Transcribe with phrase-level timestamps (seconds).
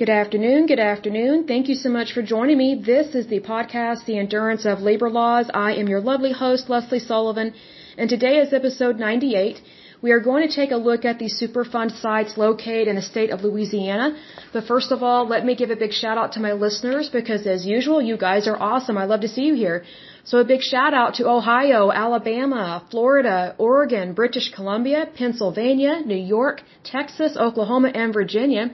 [0.00, 0.66] Good afternoon.
[0.66, 1.46] Good afternoon.
[1.46, 2.74] Thank you so much for joining me.
[2.74, 5.50] This is the podcast, The Endurance of Labor Laws.
[5.54, 7.54] I am your lovely host, Lesley Sullivan,
[7.96, 9.62] and today is episode 98.
[10.02, 13.30] We are going to take a look at the Superfund sites located in the state
[13.30, 14.18] of Louisiana.
[14.52, 17.46] But first of all, let me give a big shout out to my listeners because
[17.46, 18.98] as usual, you guys are awesome.
[18.98, 19.82] I love to see you here.
[20.24, 26.60] So a big shout out to Ohio, Alabama, Florida, Oregon, British Columbia, Pennsylvania, New York,
[26.84, 28.68] Texas, Oklahoma, and Virginia.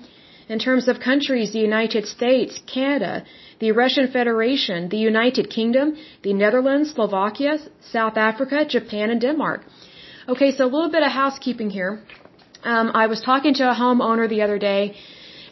[0.48, 3.24] In terms of countries, the United States, Canada,
[3.60, 9.62] the Russian Federation, the United Kingdom, the Netherlands, Slovakia, South Africa, Japan, and Denmark.
[10.28, 12.00] Okay, so a little bit of housekeeping here.
[12.64, 14.96] Um, I was talking to a homeowner the other day,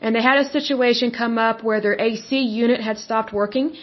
[0.01, 3.77] and they had a situation come up where their AC unit had stopped working,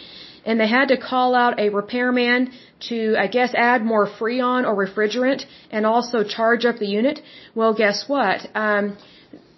[0.44, 2.52] and they had to call out a repairman
[2.88, 7.20] to, I guess, add more Freon or refrigerant and also charge up the unit.
[7.54, 8.46] Well, guess what?
[8.54, 8.96] Um,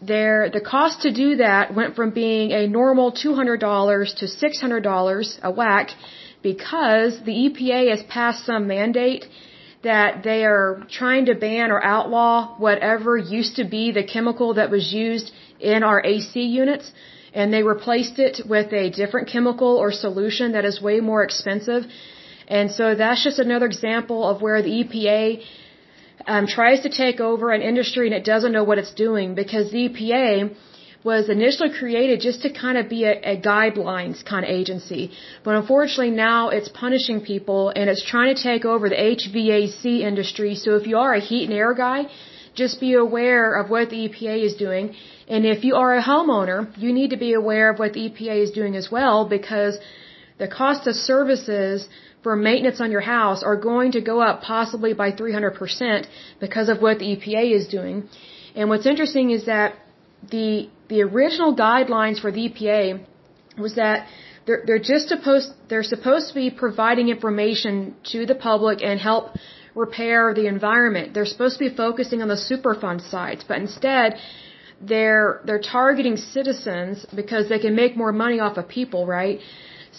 [0.00, 5.50] there the cost to do that went from being a normal $200 to $600 a
[5.50, 5.90] whack
[6.42, 9.26] because the EPA has passed some mandate
[9.82, 14.70] that they are trying to ban or outlaw whatever used to be the chemical that
[14.70, 16.92] was used in our AC units
[17.32, 21.84] and they replaced it with a different chemical or solution that is way more expensive.
[22.48, 25.42] And so that's just another example of where the EPA
[26.32, 29.66] um, tries to take over an industry and it doesn't know what it's doing because
[29.72, 30.30] the EPA
[31.10, 35.02] was initially created just to kind of be a, a guidelines kind of agency.
[35.44, 40.54] But unfortunately now it's punishing people and it's trying to take over the HVAC industry.
[40.54, 42.00] So if you are a heat and air guy,
[42.62, 44.94] just be aware of what the EPA is doing.
[45.26, 48.36] And if you are a homeowner, you need to be aware of what the EPA
[48.46, 49.78] is doing as well because
[50.38, 51.88] the cost of services
[52.22, 56.06] for maintenance on your house are going to go up possibly by 300%
[56.40, 58.08] because of what the EPA is doing.
[58.54, 59.74] And what's interesting is that
[60.30, 63.04] the the original guidelines for the EPA
[63.56, 64.06] was that
[64.46, 69.30] they're they're just supposed they're supposed to be providing information to the public and help
[69.74, 71.14] repair the environment.
[71.14, 74.16] They're supposed to be focusing on the Superfund sites, but instead
[74.80, 79.40] they're they're targeting citizens because they can make more money off of people, right?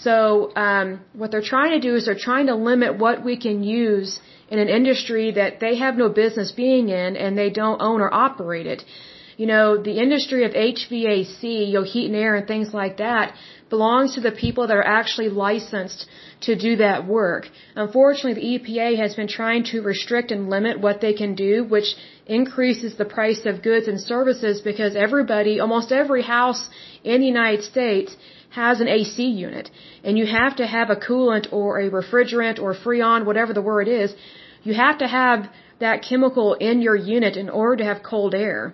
[0.03, 3.63] So um, what they're trying to do is they're trying to limit what we can
[3.63, 4.19] use
[4.49, 8.11] in an industry that they have no business being in and they don't own or
[8.13, 8.83] operate it.
[9.37, 13.33] You know, the industry of HVAC, you know, heat and air and things like that
[13.69, 16.05] belongs to the people that are actually licensed
[16.41, 17.47] to do that work.
[17.75, 21.95] Unfortunately, the EPA has been trying to restrict and limit what they can do, which
[22.25, 26.69] increases the price of goods and services because everybody, almost every house
[27.03, 28.15] in the United States
[28.51, 29.69] has an AC unit
[30.03, 33.87] and you have to have a coolant or a refrigerant or freon, whatever the word
[33.87, 34.13] is,
[34.63, 38.73] you have to have that chemical in your unit in order to have cold air.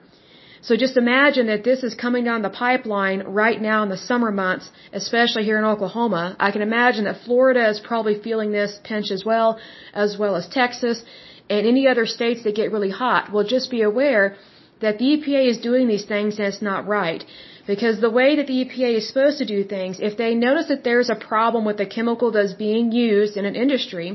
[0.62, 4.32] So just imagine that this is coming down the pipeline right now in the summer
[4.32, 6.36] months, especially here in Oklahoma.
[6.40, 9.60] I can imagine that Florida is probably feeling this pinch as well,
[9.94, 11.04] as well as Texas
[11.50, 13.32] and any other states that get really hot.
[13.32, 14.36] Well, just be aware
[14.82, 17.24] that the EPA is doing these things and it's not right.
[17.68, 20.86] Because the way that the EPA is supposed to do things, if they notice that
[20.86, 24.08] there's a problem with a chemical that's being used in an industry,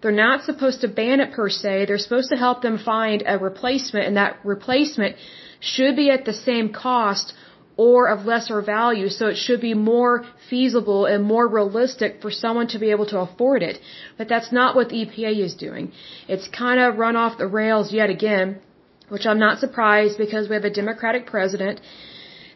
[0.00, 1.86] they're not supposed to ban it per se.
[1.86, 5.16] They're supposed to help them find a replacement, and that replacement
[5.60, 7.32] should be at the same cost
[7.76, 12.68] or of lesser value, so it should be more feasible and more realistic for someone
[12.68, 13.80] to be able to afford it.
[14.18, 15.90] But that's not what the EPA is doing.
[16.28, 18.60] It's kind of run off the rails yet again,
[19.08, 21.80] which I'm not surprised because we have a Democratic president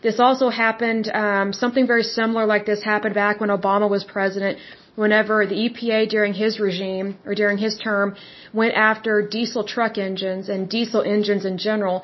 [0.03, 4.59] this also happened, um, something very similar like this happened back when Obama was president,
[4.95, 8.17] whenever the EPA during his regime or during his term
[8.53, 12.03] went after diesel truck engines and diesel engines in general.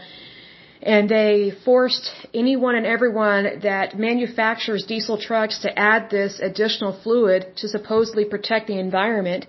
[0.83, 7.57] And they forced anyone and everyone that manufactures diesel trucks to add this additional fluid
[7.57, 9.47] to supposedly protect the environment.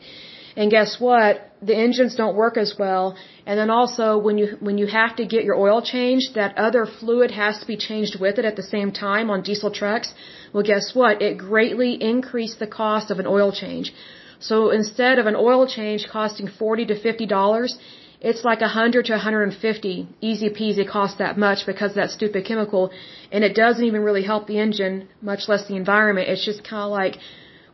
[0.56, 1.52] And guess what?
[1.70, 3.16] The engines don't work as well.
[3.48, 6.84] And then also when you, when you have to get your oil changed, that other
[7.00, 10.14] fluid has to be changed with it at the same time on diesel trucks.
[10.54, 11.22] Well, guess what?
[11.22, 13.94] It greatly increased the cost of an oil change.
[14.40, 17.78] So instead of an oil change costing 40 to 50 dollars,
[18.22, 22.92] it's like 100 to 150 easy peasy cost that much because of that stupid chemical
[23.32, 26.84] and it doesn't even really help the engine much less the environment it's just kind
[26.84, 27.18] of like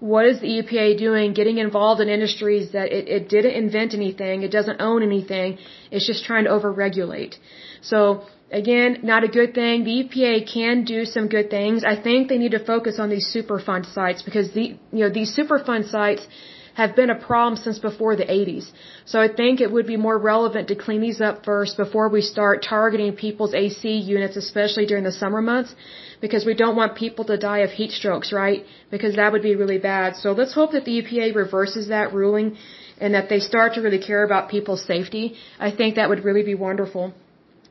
[0.01, 4.41] what is the EPA doing getting involved in industries that it, it didn't invent anything,
[4.41, 5.59] it doesn't own anything,
[5.91, 7.35] it's just trying to overregulate.
[7.81, 9.83] So again, not a good thing.
[9.83, 11.83] The EPA can do some good things.
[11.83, 14.65] I think they need to focus on these Superfund sites because the
[14.97, 16.25] you know these Superfund sites
[16.73, 18.71] have been a problem since before the 80s.
[19.05, 22.21] So I think it would be more relevant to clean these up first before we
[22.21, 25.75] start targeting people's AC units, especially during the summer months,
[26.21, 28.65] because we don't want people to die of heat strokes, right?
[28.89, 30.15] Because that would be really bad.
[30.15, 32.57] So let's hope that the EPA reverses that ruling
[32.99, 35.35] and that they start to really care about people's safety.
[35.59, 37.13] I think that would really be wonderful.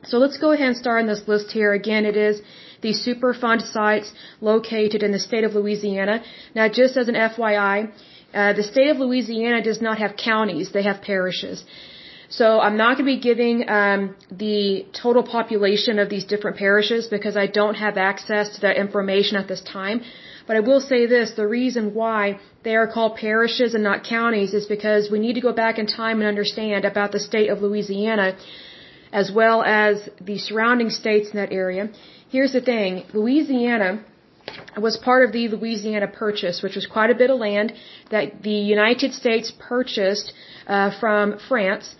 [0.03, 1.73] So let's go ahead and start on this list here.
[1.73, 2.41] Again, it is
[2.81, 4.11] the Superfund sites
[4.41, 6.23] located in the state of Louisiana.
[6.55, 7.91] Now, just as an FYI,
[8.33, 11.63] uh, the state of Louisiana does not have counties; they have parishes.
[12.29, 17.07] So I'm not going to be giving um, the total population of these different parishes
[17.07, 20.01] because I don't have access to that information at this time.
[20.47, 24.53] But I will say this, the reason why they are called parishes and not counties
[24.53, 27.61] is because we need to go back in time and understand about the state of
[27.61, 28.37] Louisiana
[29.11, 31.89] as well as the surrounding states in that area.
[32.29, 34.05] Here's the thing, Louisiana
[34.77, 37.73] was part of the Louisiana Purchase, which was quite a bit of land
[38.09, 40.33] that the United States purchased
[40.67, 41.95] uh, from France.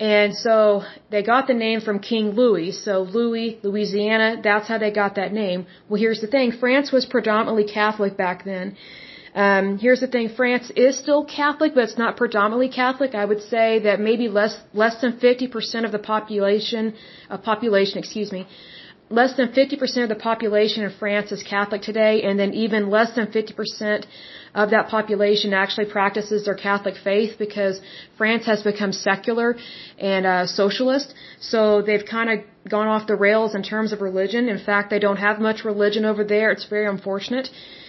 [0.00, 2.72] And so they got the name from King Louis.
[2.72, 5.66] So Louis, Louisiana, that's how they got that name.
[5.88, 6.52] Well, here's the thing.
[6.52, 8.76] France was predominantly Catholic back then.
[9.34, 10.28] Um, here's the thing.
[10.28, 13.14] France is still Catholic, but it's not predominantly Catholic.
[13.14, 16.94] I would say that maybe less, less than 50% of the population,
[17.28, 18.46] uh, population, excuse me,
[19.10, 23.14] less than 50% of the population in France is Catholic today, and then even less
[23.14, 24.06] than 50%
[24.54, 27.80] of that population actually practices their Catholic faith because
[28.16, 29.56] France has become secular
[29.98, 31.14] and uh, socialist.
[31.40, 34.48] So they've kind of gone off the rails in terms of religion.
[34.48, 36.50] In fact, they don't have much religion over there.
[36.50, 37.48] It's very unfortunate.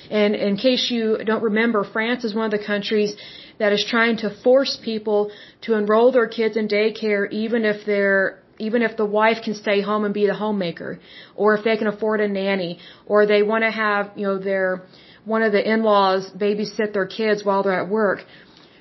[0.10, 3.16] And in case you don't remember, France is one of the countries
[3.58, 8.40] that is trying to force people to enroll their kids in daycare even if they're
[8.58, 11.00] even if the wife can stay home and be the homemaker,
[11.36, 14.84] or if they can afford a nanny, or they want to have, you know, their,
[15.26, 18.20] one of the in-laws babysit their kids while they're at work.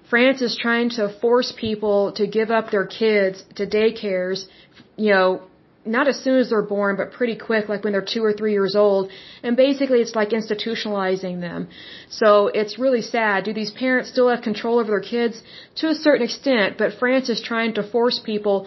[0.09, 4.47] France is trying to force people to give up their kids to daycares,
[4.97, 5.43] you know,
[5.87, 8.53] not as soon as they're born, but pretty quick, like when they're two or three
[8.53, 9.11] years old.
[9.43, 11.69] And basically it's like institutionalizing them.
[12.09, 13.45] So it's really sad.
[13.45, 15.43] Do these parents still have control over their kids?
[15.77, 18.67] To a certain extent, but France is trying to force people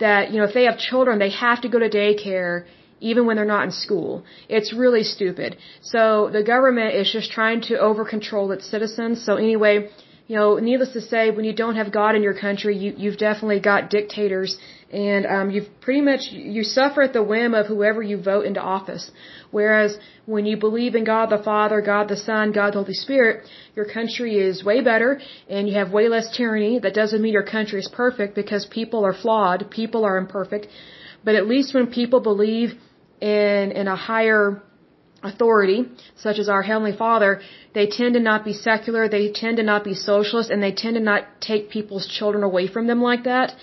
[0.00, 2.64] that, you know, if they have children, they have to go to daycare
[3.00, 4.24] even when they're not in school.
[4.48, 5.56] It's really stupid.
[5.80, 9.24] So the government is just trying to over control its citizens.
[9.24, 9.90] So anyway,
[10.30, 13.18] you know, needless to say, when you don't have God in your country, you, you've
[13.18, 14.50] definitely got dictators
[14.92, 18.60] and um, you've pretty much you suffer at the whim of whoever you vote into
[18.60, 19.10] office.
[19.50, 23.48] Whereas when you believe in God the Father, God the Son, God the Holy Spirit,
[23.74, 26.78] your country is way better and you have way less tyranny.
[26.78, 30.68] That doesn't mean your country is perfect because people are flawed, people are imperfect.
[31.24, 32.68] But at least when people believe
[33.20, 34.62] in in a higher
[35.22, 35.84] authority,
[36.16, 37.40] such as our Heavenly Father,
[37.74, 40.94] they tend to not be secular, they tend to not be socialist, and they tend
[40.94, 43.54] to not take people's children away from them like that.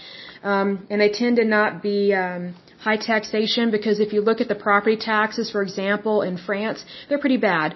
[0.44, 2.56] Um, and they tend to not be um,
[2.88, 7.24] high taxation because if you look at the property taxes, for example, in France, they're
[7.26, 7.76] pretty bad.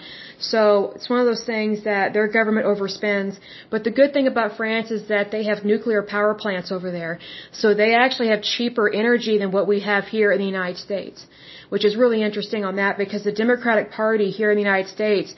[0.52, 0.62] So
[0.96, 3.34] it's one of those things that their government overspends.
[3.74, 7.14] But the good thing about France is that they have nuclear power plants over there.
[7.62, 11.26] So they actually have cheaper energy than what we have here in the United States,
[11.74, 15.30] which is really interesting on that because the Democratic Party here in the United States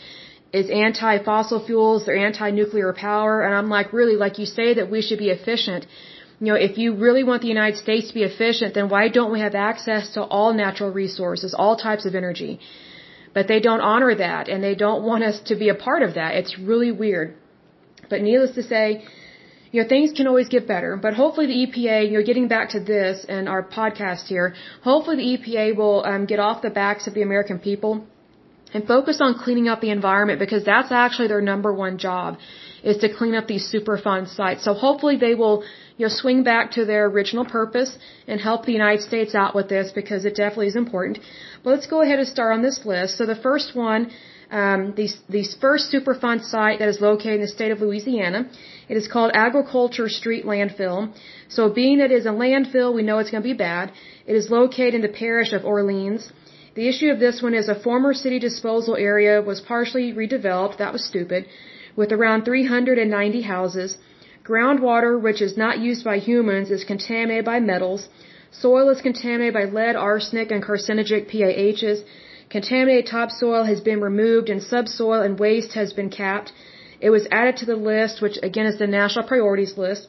[0.60, 5.02] is anti-fossil fuels, they're anti-nuclear power, and I'm like, really, like you say that we
[5.06, 5.88] should be efficient
[6.44, 9.32] you know, if you really want the United States to be efficient, then why don't
[9.32, 12.60] we have access to all natural resources, all types of energy?
[13.34, 16.16] But they don't honor that, and they don't want us to be a part of
[16.16, 16.36] that.
[16.36, 17.36] It's really weird.
[18.10, 19.06] But needless to say,
[19.74, 20.92] you know, things can always get better.
[21.06, 24.54] But hopefully the EPA, you know, getting back to this and our podcast here,
[24.84, 28.06] hopefully the EPA will um, get off the backs of the American people
[28.72, 32.38] and focus on cleaning up the environment because that's actually their number one job
[32.84, 34.64] is to clean up these Superfund sites.
[34.64, 35.64] So hopefully they will
[35.98, 39.70] you know, swing back to their original purpose and help the United States out with
[39.70, 41.20] this because it definitely is important.
[41.64, 43.18] But let's go ahead and start on this list.
[43.18, 44.12] So the first one,
[44.62, 48.40] um, the, the first Superfund site that is located in the state of Louisiana,
[48.88, 51.00] it is called Agriculture Street Landfill.
[51.56, 53.92] So being it is a landfill, we know it's going to be bad.
[54.28, 56.32] It is located in the parish of Orleans.
[56.76, 60.78] The issue of this one is a former city disposal area was partially redeveloped.
[60.78, 61.48] That was stupid.
[61.96, 63.98] With around 390 houses.
[64.44, 68.08] Groundwater, which is not used by humans, is contaminated by metals.
[68.52, 72.04] Soil is contaminated by lead, arsenic, and carcinogenic PAHs.
[72.54, 76.52] Contaminated topsoil has been removed and subsoil and waste has been capped.
[77.06, 80.08] It was added to the list, which again is the national priorities list.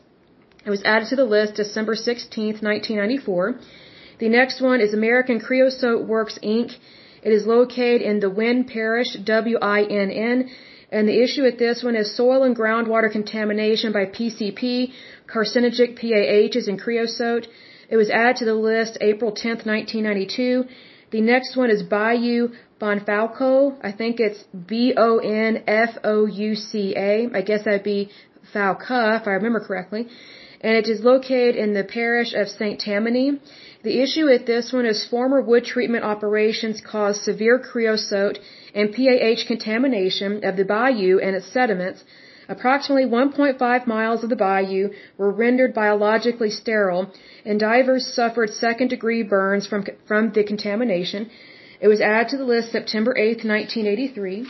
[0.67, 3.55] It was added to the list December 16, 1994.
[4.19, 6.77] The next one is American Creosote Works Inc.
[7.23, 10.51] It is located in the Winn Parish, W-I-N-N,
[10.93, 14.93] And the issue with this one is soil and groundwater contamination by PCP,
[15.35, 17.49] carcinogenic PAHs, and creosote.
[17.89, 20.67] It was added to the list April 10, 1992.
[21.15, 22.41] The next one is Bayou
[22.81, 23.77] Bonfalco.
[23.89, 24.41] I think it's
[24.73, 25.29] B-O-N-F-O-U-C-A.
[27.39, 28.11] I guess that'd be
[28.53, 30.09] Falca, if I remember correctly.
[30.61, 32.81] And it is located in the parish of St.
[32.81, 33.39] Tammany.
[33.85, 38.41] The issue with this one is former wood treatment operations caused severe creosote
[38.75, 42.03] and PAH contamination of the bayou and its sediments.
[42.49, 47.11] Approximately 1.5 miles of the bayou were rendered biologically sterile,
[47.45, 51.31] and divers suffered second degree burns from, from the contamination.
[51.81, 54.47] It was added to the list September 8, 1983.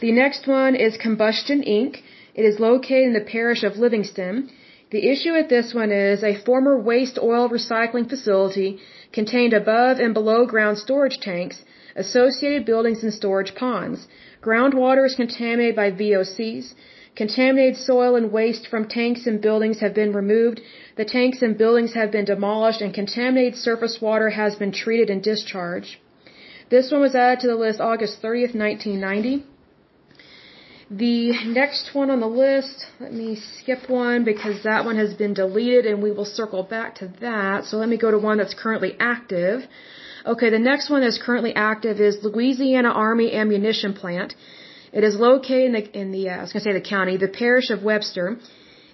[0.00, 2.02] The next one is Combustion Inc.
[2.34, 4.50] It is located in the parish of Livingston.
[4.90, 8.80] The issue with this one is a former waste oil recycling facility
[9.12, 11.62] contained above and below ground storage tanks,
[11.96, 14.06] associated buildings and storage ponds.
[14.42, 16.74] Groundwater is contaminated by VOCs.
[17.14, 20.60] Contaminated soil and waste from tanks and buildings have been removed.
[20.96, 25.22] The tanks and buildings have been demolished and contaminated surface water has been treated and
[25.22, 25.96] discharged.
[26.70, 29.44] This one was added to the list August 30th, 1990.
[30.90, 35.34] The next one on the list, let me skip one because that one has been
[35.34, 37.64] deleted and we will circle back to that.
[37.64, 39.62] So let me go to one that's currently active.
[40.24, 44.34] Okay, the next one that's currently active is Louisiana Army Ammunition Plant.
[44.92, 47.16] It is located in the, in the uh, I was going to say the county,
[47.16, 48.36] the parish of Webster.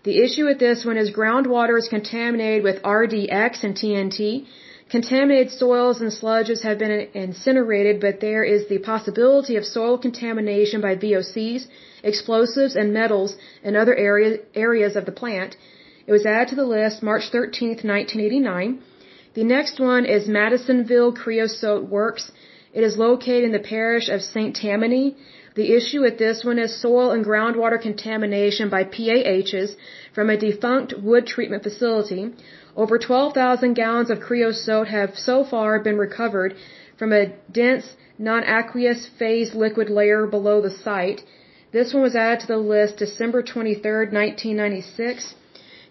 [0.04, 4.46] The issue with this one is groundwater is contaminated with RDX and TNT.
[4.88, 10.80] Contaminated soils and sludges have been incinerated, but there is the possibility of soil contamination
[10.80, 11.66] by VOCs,
[12.02, 15.56] explosives, and metals in other area, areas of the plant.
[16.06, 18.82] It was added to the list March 13, 1989.
[19.38, 22.32] The next one is Madisonville Creosote Works.
[22.72, 24.52] It is located in the parish of St.
[24.56, 25.16] Tammany.
[25.54, 29.76] The issue with this one is soil and groundwater contamination by PAHs
[30.12, 32.22] from a defunct wood treatment facility.
[32.76, 36.56] Over 12,000 gallons of creosote have so far been recovered
[36.98, 41.22] from a dense, non-aqueous phase liquid layer below the site.
[41.70, 45.36] This one was added to the list December 23, 1996.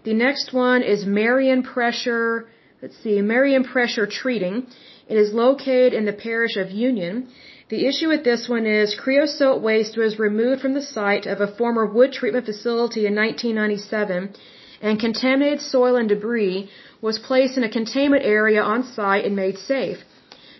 [0.03, 2.49] The next one is Marion Pressure,
[2.81, 4.67] let's see, Marion Pressure Treating.
[5.07, 7.27] It is located in the parish of Union.
[7.69, 11.53] The issue with this one is creosote waste was removed from the site of a
[11.59, 14.33] former wood treatment facility in 1997
[14.81, 16.69] and contaminated soil and debris
[17.01, 19.97] was placed in a containment area on site and made safe.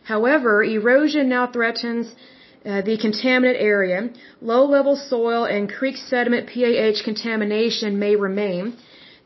[0.04, 2.16] However, erosion now threatens
[2.66, 4.10] uh, the contaminant area.
[4.42, 8.76] Low level soil and creek sediment PAH contamination may remain.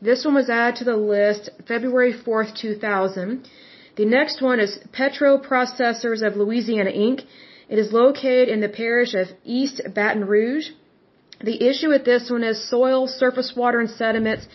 [0.08, 3.48] This one was added to the list February 4th, 2000.
[3.94, 7.20] The next one is Petro Processors of Louisiana Inc.
[7.68, 10.70] It is located in the parish of East Baton Rouge.
[11.40, 14.48] The issue with this one is soil, surface water, and sediments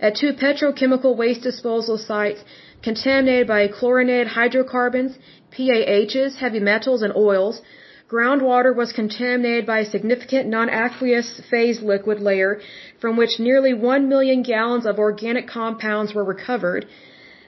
[0.00, 2.42] at two petrochemical waste disposal sites
[2.82, 5.18] contaminated by chlorinated hydrocarbons,
[5.54, 7.60] PAHs, heavy metals, and oils.
[8.08, 12.60] Groundwater was contaminated by a significant non-aqueous phase liquid layer
[13.00, 16.86] from which nearly 1 million gallons of organic compounds were recovered.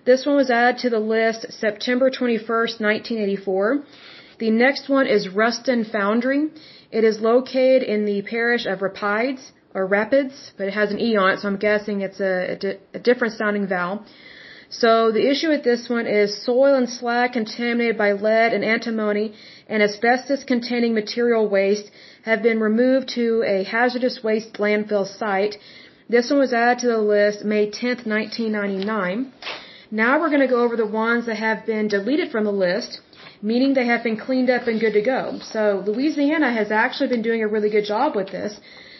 [0.07, 3.85] This one was added to the list September 21st, 1984.
[4.39, 6.51] The next one is Ruston Foundry.
[6.91, 11.17] It is located in the parish of Rapides or Rapids, but it has an E
[11.17, 14.05] on it, so I'm guessing it's a, a, a different sounding vowel.
[14.69, 19.35] So the issue with this one is soil and slag contaminated by lead and antimony
[19.69, 21.91] and asbestos containing material waste
[22.25, 25.57] have been removed to a hazardous waste landfill site.
[26.09, 29.33] This one was added to the list May 10th, 1999.
[29.91, 33.01] Now we're going to go over the ones that have been deleted from the list
[33.43, 35.39] meaning they have been cleaned up and good to go.
[35.43, 38.59] So Louisiana has actually been doing a really good job with this,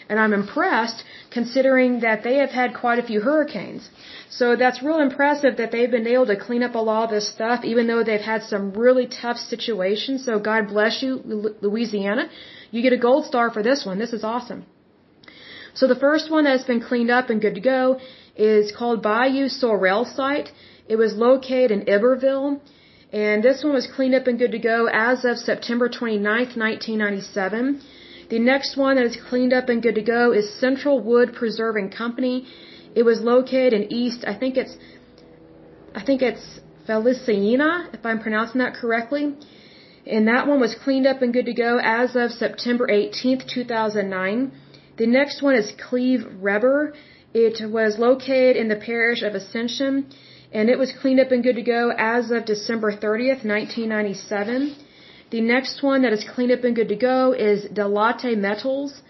[0.09, 3.89] and I'm impressed considering that they have had quite a few hurricanes.
[4.29, 7.29] So that's real impressive that they've been able to clean up a lot of this
[7.29, 10.25] stuff, even though they've had some really tough situations.
[10.25, 11.21] So God bless you,
[11.61, 12.29] Louisiana.
[12.71, 13.99] You get a gold star for this one.
[13.99, 14.67] This is awesome.
[15.75, 18.01] So the first one that's been cleaned up and good to go
[18.35, 20.51] is called Bayou Sorrel Site.
[20.89, 22.61] It was located in Iberville.
[23.13, 27.81] And this one was cleaned up and good to go as of September 29th, 1997.
[28.29, 31.91] The next one that is cleaned up and good to go is Central Wood Preserving
[31.91, 32.47] Company.
[33.01, 34.75] It was located in East, I think it's,
[35.95, 36.47] I think it's
[36.87, 39.25] Feliciana, if I'm pronouncing that correctly.
[40.07, 44.53] And that one was cleaned up and good to go as of September 18th, 2009.
[44.97, 46.95] The next one is Cleve Reber.
[47.35, 50.07] It was located in the parish of Ascension
[50.53, 54.75] and it was cleaned up and good to go as of December 30th, 1997.
[55.31, 59.03] The next one that is cleaned up and good to go is Delatte Metals.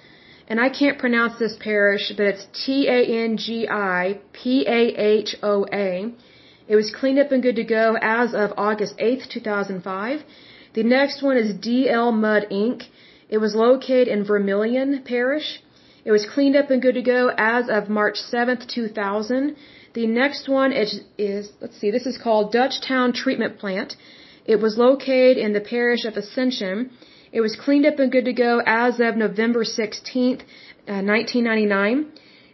[0.48, 3.34] And I can't pronounce this parish, but it's T-A-N-G-I-P-A-H-O-A.
[6.68, 10.20] It was cleaned up and good to go as of August 8th, 2005.
[10.74, 12.82] The next one is DL Mud Inc.
[13.28, 15.62] It was located in Vermilion Parish.
[16.04, 19.56] It was cleaned up and good to go as of March 7th, 2000.
[19.94, 23.96] The next one is, is let's see, this is called Dutchtown Treatment Plant.
[24.44, 26.90] It was located in the parish of Ascension.
[27.36, 30.42] It was cleaned up and good to go as of November 16th,
[30.92, 32.06] uh, 1999.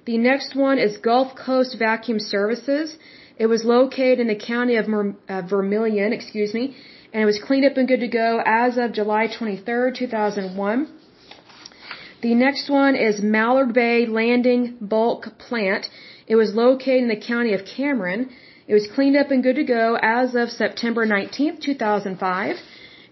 [0.07, 2.97] The next one is Gulf Coast Vacuum Services.
[3.39, 6.65] It was located in the county of Mer- uh, Vermilion, excuse me,
[7.13, 10.89] and it was cleaned up and good to go as of July 23rd, 2001.
[12.23, 15.89] The next one is Mallard Bay Landing Bulk Plant.
[16.27, 18.31] It was located in the county of Cameron.
[18.67, 22.57] It was cleaned up and good to go as of September 19th, 2005.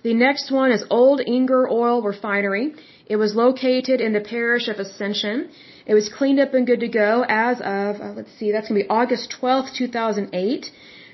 [0.02, 2.72] The next one is Old Inger Oil Refinery.
[3.06, 5.50] It was located in the parish of Ascension.
[5.84, 8.80] It was cleaned up and good to go as of, uh, let's see, that's going
[8.80, 10.70] to be August 12th, 2008.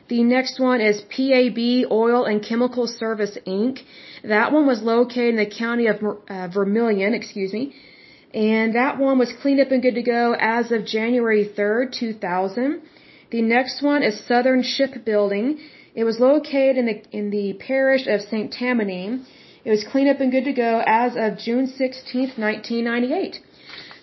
[0.08, 3.80] The next one is PAB Oil and Chemical Service Inc.
[4.22, 5.96] That one was located in the county of
[6.28, 7.74] uh, Vermilion, excuse me.
[8.32, 12.82] And that one was cleaned up and good to go as of January 3rd, 2000.
[13.30, 15.58] The next one is Southern Shipbuilding.
[16.00, 18.52] It was located in the, in the parish of St.
[18.52, 19.22] Tammany.
[19.64, 23.40] It was cleaned up and good to go as of June 16th, 1998.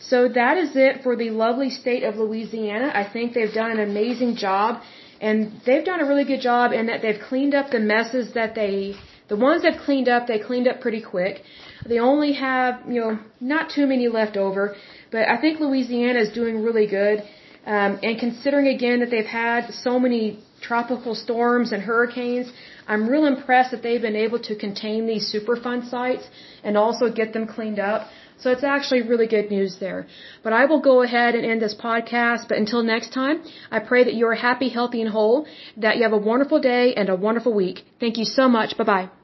[0.01, 2.91] So that is it for the lovely state of Louisiana.
[3.01, 4.81] I think they've done an amazing job
[5.21, 8.55] and they've done a really good job in that they've cleaned up the messes that
[8.55, 8.95] they,
[9.29, 11.43] the ones they've cleaned up, they cleaned up pretty quick.
[11.87, 14.75] They only have, you know, not too many left over,
[15.11, 17.23] but I think Louisiana is doing really good.
[17.65, 22.51] Um, and considering again that they've had so many tropical storms and hurricanes,
[22.87, 26.25] I'm real impressed that they've been able to contain these Superfund sites
[26.63, 28.09] and also get them cleaned up.
[28.43, 30.05] So it's actually really good news there.
[30.43, 32.49] But I will go ahead and end this podcast.
[32.49, 35.45] But until next time, I pray that you are happy, healthy, and whole,
[35.77, 37.85] that you have a wonderful day and a wonderful week.
[37.99, 38.77] Thank you so much.
[38.77, 39.22] Bye bye.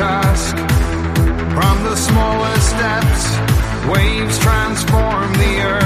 [0.00, 0.56] Task?
[1.56, 3.22] From the smallest steps,
[3.92, 5.79] waves transform the earth.